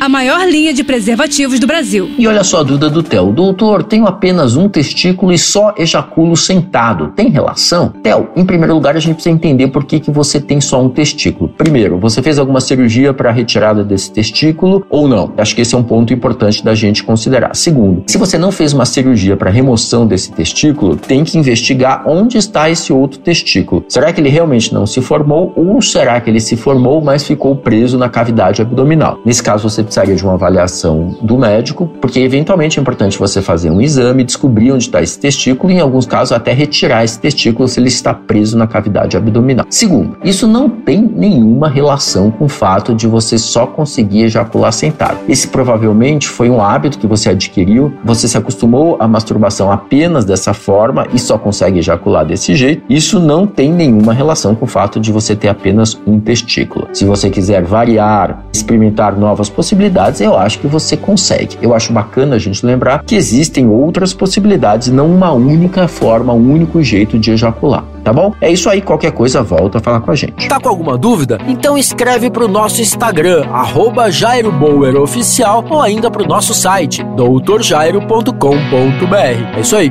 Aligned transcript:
a 0.00 0.08
maior 0.08 0.46
linha 0.46 0.74
de 0.74 0.84
preservativos 0.84 1.58
do 1.58 1.66
Brasil. 1.66 2.10
E 2.18 2.28
olha 2.28 2.44
só 2.44 2.60
a 2.60 2.62
dúvida 2.62 2.90
do 2.90 3.02
Theo. 3.02 3.32
Doutor, 3.32 3.82
tenho 3.82 4.06
apenas 4.06 4.56
um 4.56 4.68
testículo 4.68 5.32
e 5.32 5.38
só 5.38 5.74
ejaculo 5.76 6.36
sentado. 6.36 7.08
Tem 7.16 7.28
relação? 7.28 7.92
Theo, 8.02 8.28
em 8.36 8.44
primeiro 8.44 8.74
lugar, 8.74 8.96
a 8.96 9.00
gente 9.00 9.14
precisa 9.14 9.34
entender 9.34 9.68
por 9.68 9.84
que, 9.84 9.98
que 9.98 10.10
você 10.10 10.40
tem 10.40 10.60
só 10.60 10.82
um 10.82 10.88
testículo. 10.88 11.48
Primeiro, 11.48 11.98
você 11.98 12.22
fez 12.22 12.38
alguma 12.38 12.60
cirurgia 12.60 13.14
para 13.14 13.30
retirada 13.30 13.82
desse 13.82 14.12
testículo 14.12 14.84
ou 14.90 15.08
não? 15.08 15.32
Acho 15.38 15.54
que 15.54 15.62
esse 15.62 15.74
é 15.74 15.78
um 15.78 15.82
ponto 15.82 16.12
importante 16.12 16.62
da 16.62 16.74
gente 16.74 17.02
considerar. 17.02 17.54
Segundo, 17.56 18.04
se 18.06 18.18
você 18.18 18.36
não 18.36 18.52
fez 18.52 18.72
uma 18.72 18.84
cirurgia 18.84 19.36
para 19.36 19.50
remoção 19.50 20.06
desse 20.06 20.30
testículo, 20.30 20.96
tem 20.96 21.24
que 21.24 21.38
investigar 21.38 22.02
onde 22.06 22.36
está 22.36 22.68
esse 22.68 22.92
outro 22.92 23.18
testículo. 23.18 23.84
Será 23.88 24.12
que 24.12 24.20
ele 24.20 24.28
realmente 24.28 24.74
não 24.74 24.86
se 24.86 25.00
formou 25.00 25.52
ou 25.56 25.80
será 25.80 26.20
que 26.20 26.28
ele 26.28 26.40
se 26.40 26.56
formou, 26.56 27.00
mas 27.00 27.26
ficou 27.26 27.56
preso 27.56 27.96
na 27.96 28.08
cavidade 28.08 28.60
abdominal? 28.60 29.18
Nesse 29.24 29.42
caso, 29.42 29.68
você 29.68 29.85
precisaria 29.86 30.14
de 30.14 30.22
uma 30.22 30.34
avaliação 30.34 31.16
do 31.22 31.38
médico, 31.38 31.86
porque 32.00 32.20
eventualmente 32.20 32.78
é 32.78 32.82
importante 32.82 33.18
você 33.18 33.40
fazer 33.40 33.70
um 33.70 33.80
exame, 33.80 34.24
descobrir 34.24 34.72
onde 34.72 34.84
está 34.84 35.02
esse 35.02 35.18
testículo 35.18 35.72
e, 35.72 35.76
em 35.76 35.80
alguns 35.80 36.06
casos, 36.06 36.32
até 36.32 36.52
retirar 36.52 37.04
esse 37.04 37.18
testículo 37.18 37.68
se 37.68 37.80
ele 37.80 37.88
está 37.88 38.12
preso 38.12 38.58
na 38.58 38.66
cavidade 38.66 39.16
abdominal. 39.16 39.66
Segundo, 39.70 40.18
isso 40.22 40.46
não 40.46 40.68
tem 40.68 41.00
nenhuma 41.00 41.68
relação 41.68 42.30
com 42.30 42.44
o 42.44 42.48
fato 42.48 42.94
de 42.94 43.06
você 43.06 43.38
só 43.38 43.66
conseguir 43.66 44.24
ejacular 44.24 44.72
sentado. 44.72 45.18
Esse 45.28 45.48
provavelmente 45.48 46.28
foi 46.28 46.50
um 46.50 46.60
hábito 46.60 46.98
que 46.98 47.06
você 47.06 47.30
adquiriu, 47.30 47.92
você 48.04 48.28
se 48.28 48.36
acostumou 48.36 48.96
à 49.00 49.08
masturbação 49.08 49.70
apenas 49.70 50.24
dessa 50.24 50.52
forma 50.52 51.06
e 51.12 51.18
só 51.18 51.38
consegue 51.38 51.78
ejacular 51.78 52.26
desse 52.26 52.54
jeito. 52.54 52.82
Isso 52.88 53.20
não 53.20 53.46
tem 53.46 53.72
nenhuma 53.72 54.12
relação 54.12 54.54
com 54.54 54.64
o 54.64 54.68
fato 54.68 55.00
de 55.00 55.12
você 55.12 55.34
ter 55.34 55.48
apenas 55.48 55.98
um 56.06 56.18
testículo. 56.18 56.88
Se 56.92 57.04
você 57.04 57.30
quiser 57.30 57.62
variar, 57.64 58.44
experimentar 58.52 59.16
novas 59.16 59.48
possibilidades, 59.48 59.75
possibilidades, 59.76 60.20
eu 60.20 60.36
acho 60.36 60.58
que 60.58 60.66
você 60.66 60.96
consegue. 60.96 61.58
Eu 61.60 61.74
acho 61.74 61.92
bacana 61.92 62.36
a 62.36 62.38
gente 62.38 62.64
lembrar 62.64 63.02
que 63.04 63.14
existem 63.14 63.68
outras 63.68 64.14
possibilidades, 64.14 64.88
não 64.88 65.06
uma 65.06 65.32
única 65.32 65.86
forma, 65.86 66.32
um 66.32 66.52
único 66.52 66.82
jeito 66.82 67.18
de 67.18 67.32
ejacular. 67.32 67.84
Tá 68.02 68.12
bom? 68.12 68.32
É 68.40 68.50
isso 68.50 68.70
aí, 68.70 68.80
qualquer 68.80 69.12
coisa 69.12 69.42
volta 69.42 69.78
a 69.78 69.80
falar 69.80 70.00
com 70.00 70.10
a 70.10 70.14
gente. 70.14 70.48
Tá 70.48 70.58
com 70.58 70.68
alguma 70.68 70.96
dúvida? 70.96 71.38
Então 71.46 71.76
escreve 71.76 72.30
pro 72.30 72.48
nosso 72.48 72.80
Instagram, 72.80 73.44
arroba 73.52 74.10
Jairo 74.10 74.50
Bauer 74.50 74.96
Oficial, 74.96 75.64
ou 75.68 75.80
ainda 75.80 76.10
pro 76.10 76.26
nosso 76.26 76.54
site, 76.54 77.04
doutorjairo.com.br. 77.16 79.56
É 79.56 79.60
isso 79.60 79.76
aí. 79.76 79.88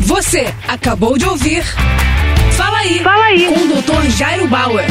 Você 0.00 0.46
acabou 0.68 1.18
de 1.18 1.24
ouvir 1.24 1.64
Fala 2.52 2.78
aí, 2.78 3.00
Fala 3.00 3.24
aí. 3.24 3.46
com 3.46 3.54
o 3.54 3.82
Dr. 3.82 4.10
Jairo 4.10 4.46
Bauer. 4.46 4.84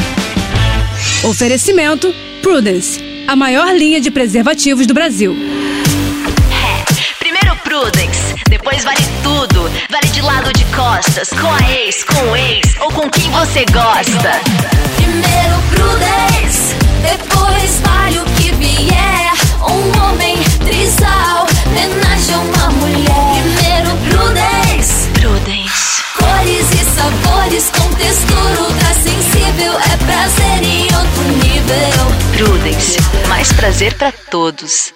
Oferecimento 1.24 2.12
Prudence 2.42 3.07
a 3.28 3.36
maior 3.36 3.74
linha 3.76 4.00
de 4.00 4.10
preservativos 4.10 4.86
do 4.86 4.94
Brasil. 4.94 5.36
É, 6.50 7.14
primeiro 7.18 7.54
Prudence, 7.56 8.34
depois 8.48 8.82
vale 8.82 9.02
tudo. 9.22 9.70
Vale 9.90 10.08
de 10.10 10.22
lado 10.22 10.50
de 10.54 10.64
costas, 10.74 11.28
com 11.28 11.52
a 11.52 11.70
ex, 11.70 12.04
com 12.04 12.30
o 12.30 12.34
ex 12.34 12.74
ou 12.80 12.90
com 12.90 13.10
quem 13.10 13.30
você 13.30 13.66
gosta. 13.66 14.67
Prazer 33.58 33.92
para 33.94 34.12
todos. 34.12 34.94